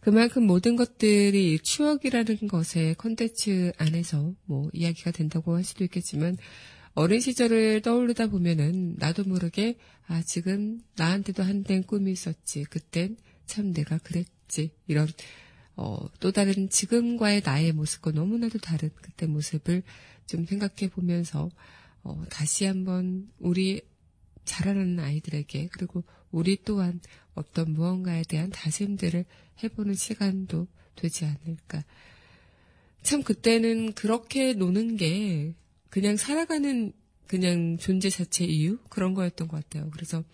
그만큼 0.00 0.46
모든 0.46 0.76
것들이 0.76 1.58
추억이라는 1.58 2.48
것의 2.48 2.94
컨텐츠 2.96 3.72
안에서 3.76 4.34
뭐 4.44 4.70
이야기가 4.72 5.10
된다고 5.10 5.54
할 5.54 5.64
수도 5.64 5.84
있겠지만 5.84 6.36
어린 6.94 7.20
시절을 7.20 7.82
떠오르다 7.82 8.28
보면은 8.28 8.96
나도 8.98 9.24
모르게 9.24 9.76
아 10.06 10.22
지금 10.22 10.80
나한테도 10.96 11.42
한땐 11.42 11.82
꿈이 11.82 12.12
있었지 12.12 12.64
그땐 12.64 13.16
참 13.44 13.72
내가 13.72 13.98
그랬지 13.98 14.70
이런 14.86 15.08
어, 15.76 16.08
또 16.20 16.32
다른 16.32 16.68
지금과의 16.68 17.42
나의 17.44 17.72
모습과 17.72 18.12
너무나도 18.12 18.58
다른 18.58 18.90
그때 18.96 19.26
모습을 19.26 19.82
좀 20.26 20.46
생각해 20.46 20.90
보면서 20.90 21.50
어, 22.02 22.24
다시 22.30 22.64
한번 22.64 23.30
우리 23.38 23.82
자라나는 24.44 25.00
아이들에게 25.00 25.68
그리고 25.72 26.04
우리 26.30 26.56
또한 26.64 27.00
어떤 27.34 27.72
무언가에 27.72 28.22
대한 28.22 28.50
다짐들을 28.50 29.24
해보는 29.62 29.94
시간도 29.94 30.66
되지 30.94 31.24
않을까. 31.26 31.84
참 33.02 33.22
그때는 33.22 33.92
그렇게 33.92 34.54
노는 34.54 34.96
게 34.96 35.54
그냥 35.90 36.16
살아가는 36.16 36.92
그냥 37.26 37.76
존재 37.78 38.08
자체 38.08 38.44
이유 38.44 38.78
그런 38.88 39.14
거였던 39.14 39.48
것 39.48 39.62
같아요. 39.62 39.90
그래서 39.90 40.24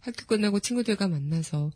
학교 0.00 0.26
끝나고 0.26 0.60
친구들과 0.60 1.08
만나서 1.08 1.70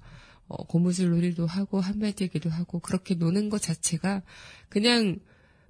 어, 0.48 0.64
고무줄 0.64 1.10
놀이도 1.10 1.46
하고 1.46 1.80
한발뛰기도 1.80 2.50
하고 2.50 2.80
그렇게 2.80 3.14
노는 3.14 3.50
것 3.50 3.60
자체가 3.60 4.22
그냥 4.68 5.18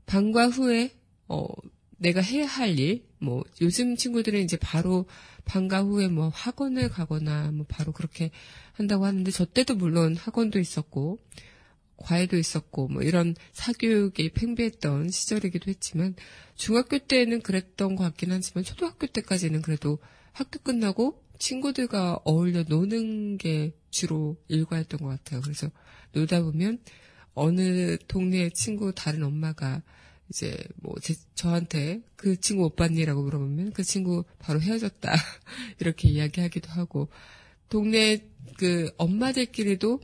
방과 0.06 0.48
후에 0.48 0.92
어, 1.28 1.46
내가 1.98 2.20
해야 2.20 2.46
할 2.46 2.78
일, 2.78 3.04
뭐 3.18 3.44
요즘 3.60 3.96
친구들은 3.96 4.40
이제 4.40 4.56
바로 4.56 5.06
방과 5.44 5.82
후에 5.82 6.08
뭐 6.08 6.28
학원을 6.28 6.88
가거나 6.88 7.50
뭐 7.50 7.66
바로 7.68 7.92
그렇게 7.92 8.30
한다고 8.72 9.04
하는데 9.04 9.28
저 9.30 9.44
때도 9.44 9.74
물론 9.74 10.14
학원도 10.16 10.60
있었고 10.60 11.18
과외도 11.96 12.38
있었고 12.38 12.88
뭐 12.88 13.02
이런 13.02 13.34
사교육이 13.52 14.30
팽배했던 14.30 15.10
시절이기도 15.10 15.70
했지만 15.70 16.14
중학교 16.54 16.98
때는 16.98 17.40
그랬던 17.40 17.96
것 17.96 18.04
같긴 18.04 18.30
하지만 18.30 18.62
초등학교 18.62 19.08
때까지는 19.08 19.62
그래도 19.62 19.98
학교 20.32 20.60
끝나고 20.60 21.20
친구들과 21.38 22.20
어울려 22.24 22.64
노는 22.64 23.38
게 23.38 23.74
주로 23.90 24.36
일과였던 24.48 25.00
것 25.00 25.08
같아요. 25.08 25.40
그래서 25.40 25.70
놀다 26.12 26.42
보면 26.42 26.78
어느 27.34 27.96
동네 28.08 28.50
친구 28.50 28.92
다른 28.94 29.22
엄마가 29.22 29.82
이제 30.28 30.56
뭐 30.76 30.94
제, 31.00 31.14
저한테 31.34 32.02
그 32.16 32.38
친구 32.40 32.64
오빠니라고 32.64 33.22
물어보면 33.22 33.72
그 33.72 33.82
친구 33.82 34.24
바로 34.38 34.60
헤어졌다 34.60 35.10
이렇게 35.80 36.08
이야기하기도 36.08 36.70
하고 36.70 37.08
동네 37.68 38.26
그 38.58 38.90
엄마들끼리도 38.98 40.00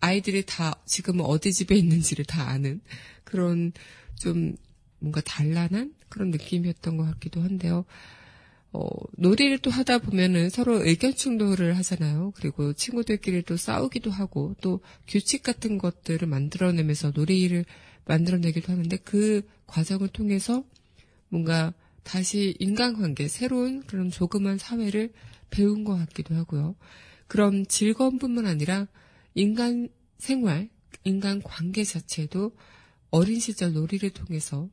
아이들이 0.00 0.44
다 0.44 0.82
지금은 0.84 1.24
어디 1.24 1.52
집에 1.52 1.76
있는지를 1.76 2.24
다 2.24 2.48
아는 2.48 2.80
그런 3.24 3.72
좀 4.16 4.56
뭔가 4.98 5.20
단란한 5.20 5.94
그런 6.08 6.30
느낌이었던 6.30 6.96
것 6.96 7.04
같기도 7.04 7.40
한데요. 7.40 7.84
어, 8.72 8.88
놀이를 9.18 9.58
또 9.58 9.70
하다 9.70 9.98
보면은 9.98 10.48
서로 10.48 10.84
의견 10.84 11.14
충돌을 11.14 11.76
하잖아요. 11.76 12.32
그리고 12.36 12.72
친구들끼리 12.72 13.42
또 13.42 13.56
싸우기도 13.56 14.10
하고 14.10 14.54
또 14.62 14.80
규칙 15.06 15.42
같은 15.42 15.76
것들을 15.76 16.26
만들어내면서 16.26 17.12
놀이를 17.14 17.66
만들어내기도 18.06 18.72
하는데 18.72 18.96
그 18.98 19.42
과정을 19.66 20.08
통해서 20.08 20.64
뭔가 21.28 21.74
다시 22.02 22.56
인간관계, 22.58 23.28
새로운 23.28 23.82
그런 23.82 24.10
조그만 24.10 24.58
사회를 24.58 25.12
배운 25.50 25.84
것 25.84 25.96
같기도 25.96 26.34
하고요. 26.34 26.74
그런 27.26 27.66
즐거움뿐만 27.66 28.46
아니라 28.46 28.86
인간 29.34 29.88
생활, 30.18 30.70
인간 31.04 31.42
관계 31.42 31.84
자체도 31.84 32.52
어린 33.10 33.38
시절 33.38 33.72
놀이를 33.74 34.10
통해서 34.10 34.68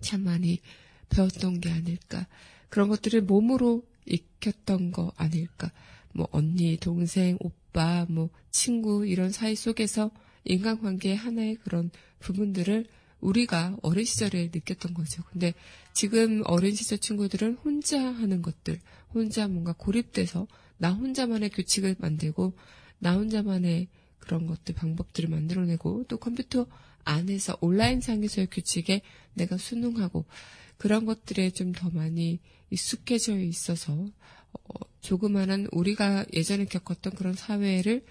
참 0.00 0.22
많이 0.22 0.60
배웠던 1.08 1.60
게 1.60 1.70
아닐까. 1.70 2.26
그런 2.68 2.88
것들을 2.88 3.22
몸으로 3.22 3.82
익혔던 4.06 4.92
거 4.92 5.12
아닐까. 5.16 5.72
뭐 6.12 6.28
언니, 6.32 6.76
동생, 6.78 7.36
오빠, 7.40 8.06
뭐 8.08 8.30
친구 8.50 9.06
이런 9.06 9.30
사이 9.30 9.54
속에서 9.54 10.10
인간관계의 10.44 11.16
하나의 11.16 11.56
그런 11.56 11.90
부분들을 12.20 12.86
우리가 13.20 13.76
어린 13.82 14.04
시절에 14.04 14.50
느꼈던 14.54 14.94
거죠. 14.94 15.22
근데 15.24 15.54
지금 15.92 16.42
어린 16.46 16.74
시절 16.74 16.98
친구들은 16.98 17.54
혼자 17.56 18.00
하는 18.00 18.42
것들, 18.42 18.80
혼자 19.12 19.48
뭔가 19.48 19.74
고립돼서 19.76 20.46
나 20.76 20.92
혼자만의 20.92 21.50
규칙을 21.50 21.96
만들고 21.98 22.54
나 23.00 23.14
혼자만의 23.14 23.88
그런 24.18 24.46
것들, 24.46 24.74
방법들을 24.74 25.28
만들어내고 25.28 26.04
또 26.08 26.18
컴퓨터 26.18 26.66
안에서 27.04 27.56
온라인 27.60 28.00
상에서의 28.00 28.48
규칙에 28.50 29.02
내가 29.34 29.56
순응하고 29.56 30.26
그런 30.76 31.06
것들에 31.06 31.50
좀 31.50 31.72
더 31.72 31.90
많이 31.90 32.38
익숙해져 32.70 33.38
있어서 33.38 33.92
어, 34.52 34.74
조그만한 35.00 35.68
우리가 35.72 36.26
예전에 36.32 36.64
겪었던 36.64 37.14
그런 37.14 37.34
사회를 37.34 38.04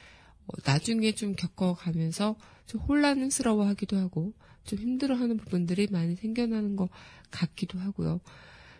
어, 0.47 0.53
나중에 0.65 1.13
좀 1.13 1.35
겪어가면서 1.35 2.35
좀 2.65 2.81
혼란스러워하기도 2.81 3.97
하고 3.97 4.33
좀 4.63 4.79
힘들어하는 4.79 5.37
부분들이 5.37 5.87
많이 5.89 6.15
생겨나는 6.15 6.75
것 6.75 6.89
같기도 7.31 7.79
하고요. 7.79 8.19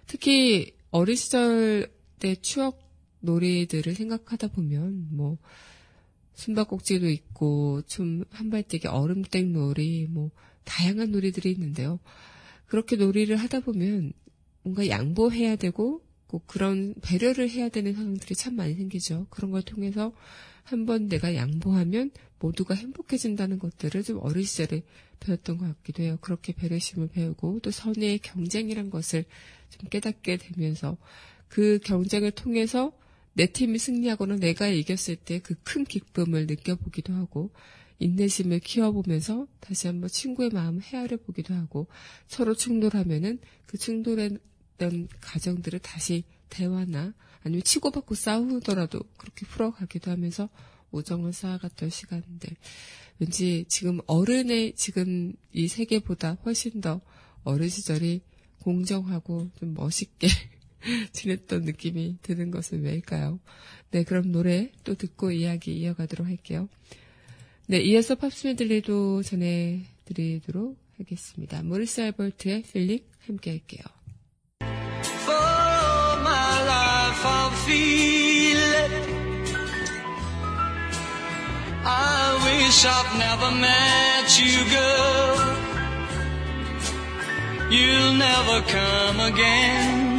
특히 0.06 0.74
어린 0.92 1.16
시절 1.16 1.92
때 2.20 2.36
추억 2.36 2.80
놀이들을 3.20 3.94
생각하다 3.94 4.50
보면 4.50 5.08
뭐 5.12 5.38
숨바꼭질도 6.34 7.10
있고 7.10 7.82
좀 7.88 8.24
한발뜨기 8.30 8.88
얼음땡 8.88 9.54
놀이 9.54 10.08
뭐 10.10 10.32
다양한 10.66 11.12
놀이들이 11.12 11.52
있는데요. 11.52 12.00
그렇게 12.68 12.96
놀이를 12.96 13.38
하다 13.38 13.62
보면 13.62 14.14
뭔가 14.68 14.90
양보해야 14.90 15.56
되고 15.56 16.02
꼭 16.28 16.46
그런 16.46 16.94
배려를 17.02 17.50
해야 17.50 17.70
되는 17.70 17.94
상황들이 17.94 18.36
참 18.36 18.58
많이 18.58 18.74
생기죠. 18.76 19.28
그런 19.30 19.52
걸 19.52 19.62
통해서 19.62 20.12
한번 20.64 21.08
내가 21.08 21.36
양보하면 21.36 22.12
모두가 22.40 22.76
행복해진다는 22.76 23.60
것들을 23.60 24.04
좀 24.04 24.20
어린 24.22 24.44
시절에 24.44 24.84
배웠던 25.22 25.58
것 25.58 25.66
같기도 25.68 26.04
해요. 26.04 26.18
그렇게 26.20 26.52
배려심을 26.52 27.08
배우고 27.08 27.62
또 27.62 27.72
선의의 27.72 28.20
경쟁이란 28.20 28.90
것을 28.90 29.24
좀 29.70 29.90
깨닫게 29.90 30.36
되면서 30.36 30.98
그 31.48 31.80
경쟁을 31.86 32.32
통해서 32.32 32.92
내 33.34 33.46
팀이 33.46 33.80
승리하거나 33.80 34.36
내가 34.36 34.68
이겼을 34.68 35.16
때 35.16 35.40
그 35.40 35.56
큰 35.64 35.86
기쁨을 35.86 36.46
느껴보기도 36.48 37.14
하고 37.14 37.52
인내심을 38.00 38.60
키워보면서 38.60 39.48
다시 39.62 39.88
한번 39.88 40.10
친구의 40.10 40.50
마음을 40.50 40.82
헤아려 40.82 41.18
보기도 41.18 41.54
하고 41.54 41.88
서로 42.28 42.54
충돌하면은 42.54 43.40
그 43.66 43.78
충돌 43.78 44.20
했던 44.78 45.08
가정들을 45.20 45.80
다시 45.80 46.24
대화나 46.50 47.14
아니면 47.44 47.64
치고받고 47.64 48.16
싸우더라도 48.16 49.00
그렇게 49.18 49.46
풀어가기도 49.46 50.12
하면서 50.12 50.50
우정을 50.92 51.34
쌓아갔던 51.34 51.90
시간들. 51.90 52.56
왠지 53.20 53.66
지금 53.68 54.00
어른의 54.06 54.74
지금 54.76 55.34
이 55.52 55.68
세계보다 55.68 56.38
훨씬 56.46 56.82
더 56.82 57.02
어린 57.44 57.68
시절이 57.68 58.22
공정하고 58.62 59.50
좀 59.60 59.74
멋있게 59.74 60.28
지냈던 61.12 61.64
느낌이 61.64 62.18
드는 62.22 62.52
것은 62.52 62.84
왜일까요? 62.84 63.40
네, 63.92 64.04
그럼 64.04 64.32
노래 64.32 64.72
또 64.84 64.96
듣고 64.96 65.32
이야기 65.32 65.78
이어가도록 65.78 66.28
할게요. 66.28 66.70
네, 67.68 67.82
이어서 67.82 68.16
팝스 68.16 68.48
메들리도 68.48 69.24
전해드리도록 69.24 70.78
하겠습니다. 70.98 71.64
모리스 71.64 72.02
알버트의 72.02 72.64
Feeling 72.64 73.04
함께 73.20 73.52
할게요. 73.52 73.97
Feel 77.68 78.62
it. 78.84 78.92
I 81.86 82.24
wish 82.48 82.80
I've 82.96 83.14
never 83.26 83.50
met 83.68 84.28
you, 84.42 84.56
girl. 84.78 85.36
You'll 87.70 88.14
never 88.14 88.58
come 88.76 89.20
again. 89.20 90.17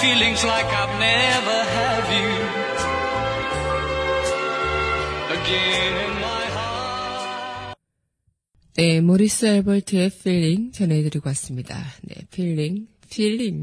Feelings 0.00 0.44
like 0.46 0.66
I've 0.66 0.98
never 0.98 1.58
had 1.76 2.04
you 2.16 2.32
again. 5.36 6.10
네, 8.76 9.00
모리스 9.02 9.44
알버트의 9.46 10.10
Feeling 10.10 10.72
전해드리고 10.72 11.28
왔습니다. 11.28 11.76
네, 12.02 12.14
feeling. 12.30 12.86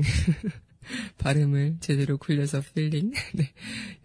발음을 1.17 1.77
제대로 1.79 2.17
굴려서 2.17 2.61
feeling. 2.75 3.13
네, 3.33 3.51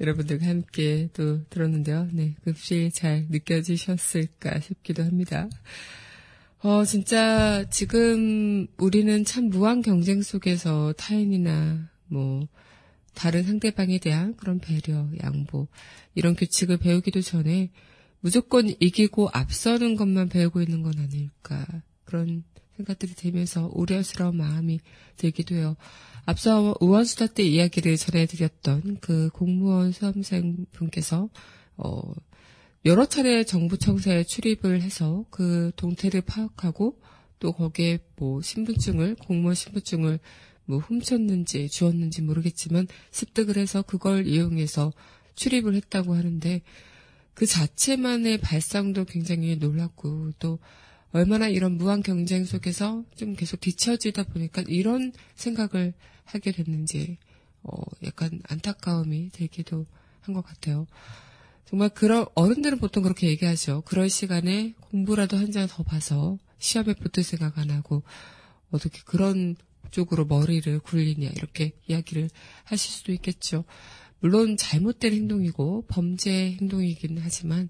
여러분들과 0.01 0.47
함께 0.47 1.11
또 1.13 1.45
들었는데요. 1.51 2.09
네, 2.13 2.35
급시 2.45 2.91
잘 2.95 3.27
느껴지셨을까 3.29 4.61
싶기도 4.61 5.03
합니다. 5.03 5.51
어, 6.61 6.85
진짜 6.85 7.69
지금 7.69 8.69
우리는 8.79 9.23
참 9.25 9.51
무한 9.51 9.83
경쟁 9.83 10.23
속에서 10.23 10.95
타인이나 10.97 11.92
뭐 12.13 12.47
다른 13.15 13.43
상대방에 13.43 13.99
대한 13.99 14.37
그런 14.37 14.59
배려, 14.59 15.09
양보 15.23 15.69
이런 16.15 16.35
규칙을 16.35 16.77
배우기도 16.79 17.21
전에 17.23 17.71
무조건 18.21 18.69
이기고 18.69 19.31
앞서는 19.33 19.97
것만 19.97 20.29
배우고 20.29 20.63
있는 20.63 20.83
건 20.83 20.95
아닐까 20.99 21.67
그런 22.05 22.45
생각들이 22.77 23.15
들면서 23.15 23.71
우려스러운 23.75 24.37
마음이 24.37 24.81
들기도 25.17 25.55
해요. 25.55 25.77
앞서 26.25 26.75
우원수다 26.81 27.29
때 27.29 27.43
이야기를 27.43 27.97
전해드렸던 27.97 28.99
그 29.01 29.29
공무원 29.31 29.93
수험생 29.93 30.67
분께서 30.73 31.29
어, 31.77 32.13
여러 32.85 33.07
차례 33.07 33.45
정부 33.45 33.79
청사에 33.79 34.25
출입을 34.25 34.83
해서 34.83 35.25
그 35.31 35.73
동태를 35.77 36.23
파악하고 36.23 36.99
또 37.39 37.53
거기에 37.53 37.99
뭐 38.17 38.41
신분증을 38.41 39.17
공무원 39.17 39.55
신분증을 39.55 40.21
뭐 40.65 40.79
훔쳤는지 40.79 41.69
주었는지 41.69 42.23
모르겠지만 42.23 42.87
습득을 43.11 43.57
해서 43.57 43.83
그걸 43.83 44.27
이용해서 44.27 44.93
출입을 45.35 45.75
했다고 45.75 46.15
하는데 46.15 46.63
그 47.35 47.47
자체만의 47.47 48.39
발상도 48.39 49.05
굉장히 49.07 49.57
놀랍고 49.57 50.33
또 50.39 50.59
얼마나 51.13 51.49
이런 51.49 51.77
무한 51.77 52.03
경쟁 52.03 52.45
속에서 52.45 53.05
좀 53.17 53.35
계속 53.35 53.61
뒤처지다 53.61 54.25
보니까 54.25 54.63
이런 54.67 55.13
생각을 55.35 55.93
하게 56.25 56.53
됐는지, 56.53 57.19
어, 57.63 57.77
약간 58.05 58.41
안타까움이 58.49 59.31
들기도 59.31 59.87
한 60.21 60.35
것 60.35 60.43
같아요. 60.43 60.87
정말 61.67 61.89
그런, 61.91 62.27
어른들은 62.35 62.79
보통 62.79 63.03
그렇게 63.03 63.29
얘기하죠. 63.29 63.83
그럴 63.87 64.09
시간에 64.09 64.75
공부라도 64.81 65.37
한 65.37 65.51
장 65.53 65.67
더 65.69 65.83
봐서 65.83 66.39
시험에 66.59 66.95
붙을 66.95 67.25
생각 67.25 67.59
안 67.59 67.71
하고, 67.71 68.03
어떻게 68.71 69.01
그런 69.05 69.57
쪽으로 69.93 70.25
머리를 70.25 70.81
굴리냐, 70.81 71.31
이렇게 71.37 71.73
이야기를 71.87 72.29
하실 72.65 72.91
수도 72.91 73.13
있겠죠. 73.13 73.65
물론 74.19 74.57
잘못된 74.57 75.13
행동이고 75.13 75.87
범죄 75.87 76.57
행동이긴 76.61 77.19
하지만, 77.21 77.69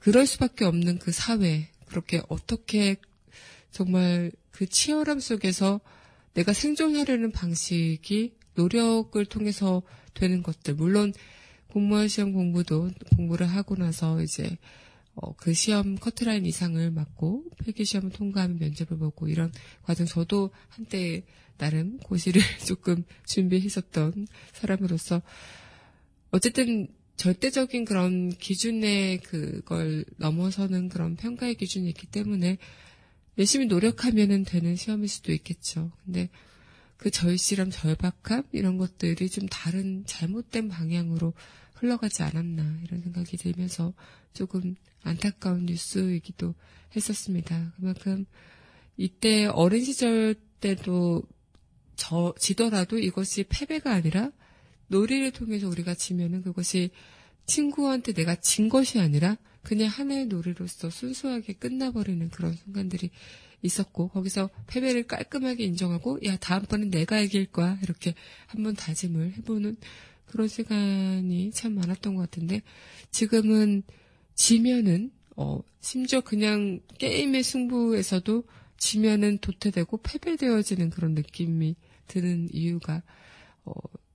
그럴 0.00 0.26
수밖에 0.26 0.64
없는 0.64 0.98
그 0.98 1.12
사회, 1.12 1.68
그렇게 1.86 2.20
어떻게 2.28 2.96
정말 3.70 4.32
그 4.50 4.66
치열함 4.66 5.20
속에서 5.20 5.80
내가 6.34 6.52
생존하려는 6.52 7.30
방식이 7.30 8.34
노력을 8.54 9.24
통해서 9.26 9.82
되는 10.14 10.42
것들. 10.42 10.74
물론 10.74 11.12
공무원 11.68 12.08
시험 12.08 12.32
공부도 12.32 12.90
공부를 13.16 13.46
하고 13.46 13.76
나서 13.76 14.22
이제 14.22 14.58
어, 15.16 15.34
그 15.36 15.54
시험 15.54 15.96
커트라인 15.96 16.44
이상을 16.44 16.90
맞고 16.90 17.44
필기 17.62 17.84
시험을 17.84 18.10
통과하면 18.10 18.58
면접을 18.58 18.98
보고 18.98 19.28
이런 19.28 19.52
과정 19.82 20.06
저도 20.06 20.50
한때 20.68 21.24
나름 21.56 21.98
고시를 21.98 22.42
조금 22.66 23.04
준비했었던 23.26 24.26
사람으로서 24.52 25.22
어쨌든 26.30 26.88
절대적인 27.16 27.84
그런 27.84 28.30
기준의 28.30 29.18
그걸 29.18 30.04
넘어서는 30.16 30.88
그런 30.88 31.14
평가의 31.14 31.54
기준이 31.54 31.88
있기 31.90 32.08
때문에 32.08 32.58
열심히 33.38 33.66
노력하면은 33.66 34.44
되는 34.44 34.74
시험일 34.74 35.08
수도 35.08 35.32
있겠죠. 35.32 35.92
근데 36.04 36.28
그 36.96 37.10
절실함, 37.10 37.70
절박함 37.70 38.44
이런 38.52 38.78
것들이 38.78 39.28
좀 39.28 39.46
다른 39.46 40.04
잘못된 40.06 40.68
방향으로 40.68 41.34
흘러가지 41.74 42.22
않았나 42.22 42.80
이런 42.84 43.00
생각이 43.02 43.36
들면서 43.36 43.92
조금 44.32 44.74
안타까운 45.04 45.66
뉴스이기도 45.66 46.54
했었습니다. 46.96 47.72
그만큼 47.76 48.26
이때 48.96 49.46
어린 49.46 49.84
시절 49.84 50.34
때도 50.60 51.22
저 51.96 52.34
지더라도 52.38 52.98
이것이 52.98 53.44
패배가 53.44 53.92
아니라 53.92 54.30
놀이를 54.88 55.30
통해서 55.30 55.68
우리가 55.68 55.94
지면은 55.94 56.42
그것이 56.42 56.90
친구한테 57.46 58.12
내가 58.12 58.34
진 58.36 58.68
것이 58.68 58.98
아니라 58.98 59.36
그냥 59.62 59.88
하나의 59.88 60.26
놀이로서 60.26 60.90
순수하게 60.90 61.54
끝나버리는 61.54 62.28
그런 62.30 62.54
순간들이 62.54 63.10
있었고 63.62 64.08
거기서 64.08 64.50
패배를 64.66 65.04
깔끔하게 65.06 65.64
인정하고 65.64 66.18
야 66.24 66.36
다음번엔 66.36 66.90
내가 66.90 67.20
이길 67.20 67.46
거야 67.46 67.78
이렇게 67.82 68.14
한번 68.46 68.74
다짐을 68.74 69.34
해보는 69.38 69.76
그런 70.26 70.48
시간이 70.48 71.50
참 71.52 71.74
많았던 71.74 72.14
것 72.14 72.22
같은데 72.22 72.62
지금은 73.10 73.82
지면은 74.34 75.12
어 75.36 75.60
심지어 75.80 76.20
그냥 76.20 76.80
게임의 76.98 77.42
승부에서도 77.42 78.44
지면은 78.76 79.38
도태되고 79.38 79.98
패배되어지는 79.98 80.90
그런 80.90 81.14
느낌이 81.14 81.76
드는 82.06 82.48
이유가 82.52 83.02
어 83.64 83.72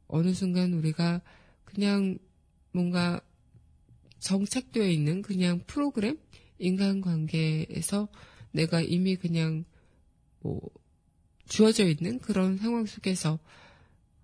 어느 0.08 0.34
순간 0.34 0.74
우리가 0.74 1.22
그냥 1.66 2.18
뭔가 2.72 3.22
정착되어 4.20 4.88
있는 4.88 5.22
그냥 5.22 5.62
프로그램? 5.66 6.18
인간관계에서 6.60 8.10
내가 8.52 8.82
이미 8.82 9.16
그냥 9.16 9.64
뭐 10.42 10.60
주어져 11.48 11.88
있는 11.88 12.20
그런 12.20 12.58
상황 12.58 12.86
속에서 12.86 13.40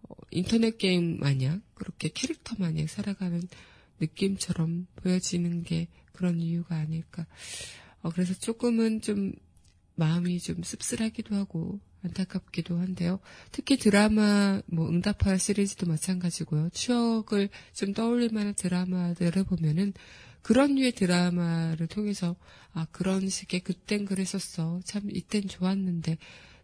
어, 0.04 0.16
인터넷 0.32 0.78
게임 0.78 1.18
마냥 1.20 1.62
그렇게 1.74 2.10
캐릭터 2.10 2.56
마냥 2.60 2.88
살아가는 2.88 3.42
느낌처럼 4.00 4.88
보여지는 4.96 5.64
게 5.64 5.88
그런 6.12 6.40
이유가 6.40 6.76
아닐까. 6.76 7.26
어, 8.02 8.10
그래서 8.10 8.34
조금은 8.34 9.02
좀 9.02 9.34
마음이 9.96 10.40
좀 10.40 10.62
씁쓸하기도 10.64 11.36
하고 11.36 11.80
안타깝기도 12.04 12.78
한데요. 12.78 13.20
특히 13.52 13.78
드라마, 13.78 14.62
뭐, 14.68 14.88
응답하라 14.90 15.38
시리즈도 15.38 15.88
마찬가지고요. 15.88 16.70
추억을 16.70 17.50
좀 17.74 17.94
떠올릴 17.94 18.32
만한 18.32 18.54
드라마들을 18.54 19.44
보면은 19.46 19.94
그런 20.42 20.76
류의 20.76 20.92
드라마를 20.92 21.88
통해서, 21.88 22.36
아, 22.74 22.86
그런 22.92 23.28
식의 23.28 23.62
그땐 23.62 24.06
그랬었어. 24.06 24.82
참, 24.84 25.10
이땐 25.10 25.48
좋았는데, 25.48 26.18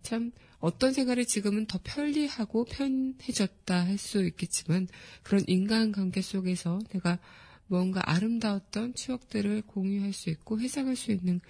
참, 0.03 0.31
어떤 0.61 0.93
생활이 0.93 1.25
지금은 1.25 1.65
더 1.65 1.79
편리하고 1.83 2.65
편해졌다 2.65 3.85
할 3.85 3.97
수 3.97 4.23
있겠지만, 4.25 4.87
그런 5.23 5.43
인간관계 5.47 6.21
속에서 6.21 6.79
내가 6.93 7.19
뭔가 7.67 8.01
아름다웠던 8.05 8.95
추억들을 8.95 9.63
공유할 9.63 10.13
수 10.13 10.29
있고, 10.29 10.59
회상할 10.59 10.95
수 10.95 11.11
있는 11.11 11.41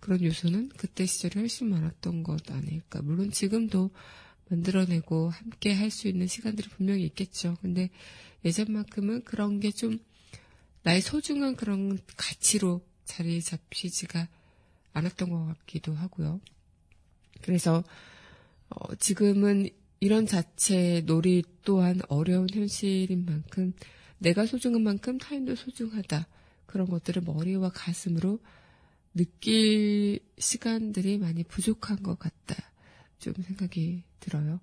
그런 0.00 0.22
요소는 0.22 0.70
그때 0.76 1.06
시절이 1.06 1.38
훨씬 1.38 1.68
많았던 1.70 2.22
것 2.22 2.50
아닐까. 2.50 3.02
물론 3.02 3.30
지금도 3.30 3.90
만들어내고 4.50 5.30
함께 5.30 5.74
할 5.74 5.90
수 5.90 6.08
있는 6.08 6.26
시간들이 6.26 6.68
분명히 6.68 7.04
있겠죠. 7.04 7.56
근데 7.60 7.90
예전만큼은 8.44 9.24
그런 9.24 9.60
게 9.60 9.70
좀 9.70 9.98
나의 10.84 11.02
소중한 11.02 11.56
그런 11.56 11.98
가치로 12.16 12.80
자리 13.04 13.42
잡히지가 13.42 14.28
않았던 14.92 15.28
것 15.28 15.46
같기도 15.46 15.92
하고요. 15.94 16.40
그래서 17.42 17.84
어, 18.70 18.94
지금은 18.96 19.68
이런 20.00 20.26
자체 20.26 21.02
놀이 21.06 21.42
또한 21.64 22.00
어려운 22.08 22.48
현실인 22.52 23.24
만큼 23.24 23.72
내가 24.18 24.46
소중한 24.46 24.82
만큼 24.82 25.18
타인도 25.18 25.54
소중하다. 25.54 26.26
그런 26.66 26.88
것들을 26.88 27.22
머리와 27.22 27.70
가슴으로 27.70 28.40
느낄 29.14 30.20
시간들이 30.38 31.18
많이 31.18 31.42
부족한 31.42 32.02
것 32.02 32.18
같다. 32.18 32.56
좀 33.18 33.34
생각이 33.34 34.04
들어요. 34.20 34.60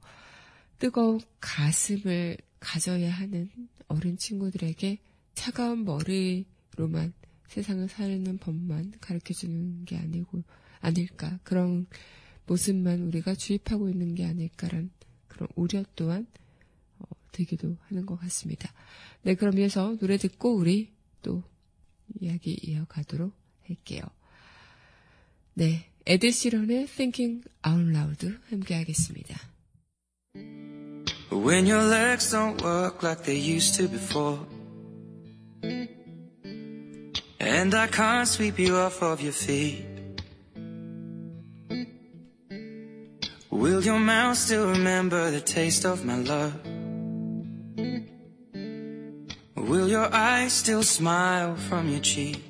뜨거운 0.79 1.19
가슴을 1.39 2.37
가져야 2.59 3.11
하는 3.11 3.49
어린 3.87 4.17
친구들에게 4.17 4.99
차가운 5.33 5.83
머리로만 5.83 7.13
세상을 7.47 7.87
사는 7.89 8.37
법만 8.37 8.93
가르쳐 8.99 9.33
주는 9.33 9.85
게 9.85 9.97
아니고, 9.97 10.43
아닐까. 10.81 11.39
그런 11.43 11.87
모습만 12.45 13.01
우리가 13.01 13.36
주입하고 13.36 13.89
있는 13.89 14.15
게 14.15 14.25
아닐까란 14.25 14.91
그런 15.27 15.47
우려 15.55 15.84
또한 15.95 16.27
어, 16.99 17.05
들기도 17.31 17.77
하는 17.88 18.05
것 18.05 18.19
같습니다. 18.21 18.71
네, 19.23 19.36
그럼 19.36 19.58
이어서 19.58 19.95
노래 19.97 20.17
듣고 20.17 20.55
우리 20.55 20.93
또 21.21 21.43
이야기 22.19 22.58
이어가도록 22.62 23.34
할게요. 23.67 24.01
네, 25.53 25.89
에드 26.05 26.29
시런의 26.31 26.88
Thinking 26.88 27.43
Out 27.65 27.89
Loud 27.89 28.38
함께 28.49 28.75
하겠습니다. 28.75 29.39
When 31.31 31.65
your 31.65 31.84
legs 31.84 32.31
don't 32.31 32.62
work 32.63 33.03
like 33.03 33.23
they 33.23 33.38
used 33.38 33.75
to 33.77 33.89
before. 33.89 34.39
And 37.39 37.75
I 37.75 37.88
can't 37.88 38.27
sweep 38.27 38.60
you 38.60 38.75
off 38.75 39.03
of 39.03 39.21
your 39.21 39.34
feet. 39.34 39.94
Will 43.55 43.81
your 43.81 43.99
mouth 43.99 44.37
still 44.37 44.69
remember 44.69 45.31
the 45.31 45.39
taste 45.39 45.85
of 45.85 46.03
my 46.03 46.17
love? 46.17 46.53
Will 49.55 49.87
your 49.87 50.13
eyes 50.13 50.51
still 50.51 50.83
smile 50.83 51.55
from 51.55 51.87
your 51.87 52.01
cheek? 52.01 52.43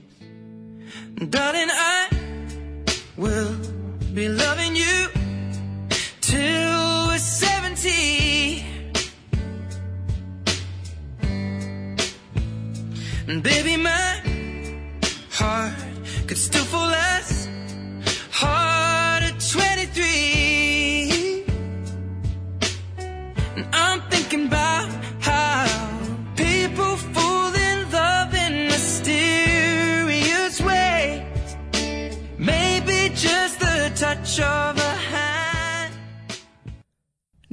Darling, 1.29 1.69
I 1.71 2.09
will 3.17 3.55
be 4.15 4.29
loving 4.29 4.75
you 4.75 5.07
till 6.21 7.07
we're 7.07 7.19
70. 7.19 8.65
And 13.27 13.43
baby, 13.43 13.77
my 13.77 14.21
heart 15.29 15.73
could 16.25 16.39
still 16.39 16.65
fall 16.65 16.89
as 16.89 17.44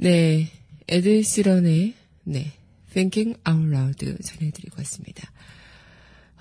네, 0.03 0.49
에드 0.89 1.23
시런의 1.23 1.93
네, 2.25 2.51
Thinking 2.91 3.39
Out 3.47 3.73
Loud 3.73 4.17
전해드리고 4.21 4.75
왔습니다. 4.79 5.31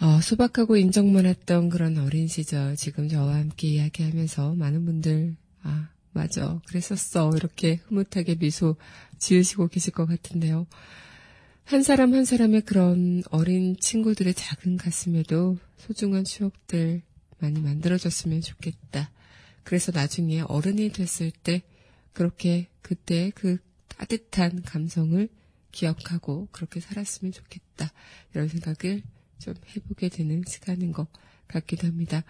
어, 0.00 0.20
소박하고 0.20 0.76
인정 0.76 1.12
많았던 1.12 1.68
그런 1.68 1.96
어린 1.98 2.26
시절 2.26 2.74
지금 2.74 3.08
저와 3.08 3.36
함께 3.36 3.68
이야기하면서 3.68 4.54
많은 4.56 4.84
분들 4.84 5.36
아 5.62 5.90
맞아 6.10 6.60
그랬었어 6.66 7.30
이렇게 7.36 7.78
흐뭇하게 7.86 8.34
미소 8.34 8.74
지으시고 9.18 9.68
계실 9.68 9.92
것 9.92 10.06
같은데요. 10.06 10.66
한 11.62 11.84
사람 11.84 12.14
한 12.14 12.24
사람의 12.24 12.62
그런 12.62 13.22
어린 13.30 13.76
친구들의 13.78 14.34
작은 14.34 14.76
가슴에도 14.76 15.56
소중한 15.76 16.24
추억들 16.24 17.02
많이 17.38 17.60
만들어졌으면 17.60 18.40
좋겠다. 18.40 19.12
그래서 19.62 19.92
나중에 19.92 20.40
어른이 20.40 20.90
됐을 20.90 21.30
때 21.30 21.62
그렇게 22.12 22.68
그때 22.82 23.30
그 23.34 23.58
따뜻한 23.88 24.62
감성을 24.62 25.28
기억하고 25.70 26.48
그렇게 26.52 26.80
살았으면 26.80 27.32
좋겠다. 27.32 27.92
이런 28.34 28.48
생각을 28.48 29.02
좀 29.38 29.54
해보게 29.74 30.08
되는 30.08 30.42
시간인 30.46 30.92
것 30.92 31.08
같기도 31.48 31.86
합니다. 31.86 32.24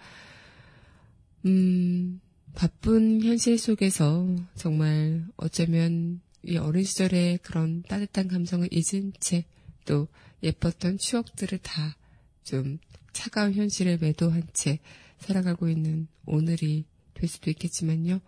음, 1.45 2.21
바쁜 2.55 3.21
현실 3.21 3.57
속에서 3.57 4.27
정말 4.55 5.25
어쩌면 5.35 6.21
이 6.43 6.57
어린 6.57 6.83
시절의 6.83 7.39
그런 7.39 7.83
따뜻한 7.83 8.27
감성을 8.27 8.67
잊은 8.71 9.13
채 9.19 9.45
또 9.85 10.07
예뻤던 10.41 10.97
추억들을 10.97 11.57
다 11.59 11.97
좀 12.43 12.77
차가운 13.13 13.53
현실에 13.53 13.97
매도한 13.97 14.43
채 14.53 14.79
살아가고 15.19 15.69
있는 15.69 16.07
오늘이 16.25 16.85
될 17.13 17.29
수도 17.29 17.49
있겠지만요. 17.49 18.19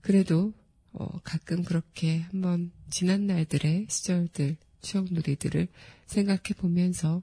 그래도 0.00 0.52
어, 0.98 1.20
가끔 1.22 1.62
그렇게 1.62 2.18
한번 2.22 2.72
지난 2.90 3.28
날들의 3.28 3.86
시절들, 3.88 4.56
추억놀이들을 4.82 5.68
생각해 6.06 6.54
보면서 6.58 7.22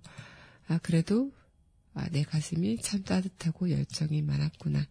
아 0.67 0.77
그래도 0.77 1.33
아, 1.93 2.07
내 2.09 2.23
가슴이 2.23 2.77
참 2.81 3.03
따뜻하고 3.03 3.69
열정이 3.69 4.21
많았구나. 4.21 4.87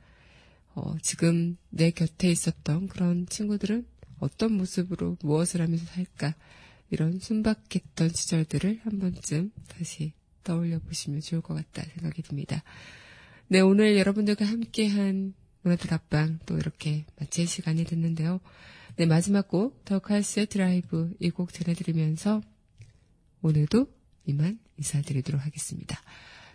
어, 0.75 0.97
지금 1.01 1.57
내 1.71 1.91
곁에 1.91 2.31
있었던 2.31 2.89
그런 2.89 3.27
친구들은 3.27 3.87
어떤 4.19 4.53
모습으로 4.53 5.17
무엇을 5.23 5.63
하면서 5.63 5.87
살까 5.87 6.35
이런 6.91 7.19
순박했던 7.19 8.11
시절들을 8.11 8.81
한 8.85 8.99
번쯤 8.99 9.51
다시 9.69 10.13
떠올려 10.43 10.79
보시면 10.79 11.21
좋을 11.21 11.41
것 11.41 11.55
같다 11.55 11.83
생각이 11.95 12.21
듭니다. 12.23 12.63
네, 13.49 13.61
오늘 13.61 13.97
여러분들과 13.97 14.45
함께한 14.45 15.35
문화들 15.65 15.93
앞방 15.93 16.39
또 16.47 16.57
이렇게 16.57 17.05
마칠 17.19 17.47
시간이 17.49 17.85
됐는데요. 17.85 18.41
네, 18.97 19.07
마지막 19.07 19.49
곡, 19.49 19.85
더 19.85 19.99
칼스의 19.99 20.47
드라이브 20.47 21.15
이 21.19 21.31
곡 21.31 21.53
전해드리면서 21.53 22.43
오늘도 23.43 23.89
이만 24.27 24.59
인사드리도록 24.79 25.45
하겠습니다. 25.45 26.01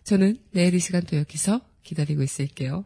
저는 0.04 0.38
내일 0.52 0.74
이 0.74 0.80
시간 0.80 1.04
또 1.04 1.18
여기서 1.18 1.62
기다리고 1.84 2.24
있을게요. 2.24 2.86